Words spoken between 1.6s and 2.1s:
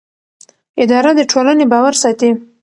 باور